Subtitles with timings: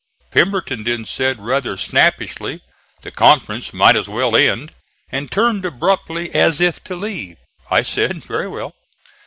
[0.31, 2.61] Pemberton then said, rather snappishly,
[3.03, 4.71] "The conference might as well end,"
[5.11, 7.37] and turned abruptly as if to leave.
[7.69, 8.73] I said, "Very well."